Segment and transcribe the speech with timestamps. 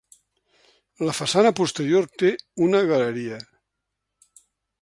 [1.09, 2.33] La façana posterior té
[2.69, 3.41] una galeria.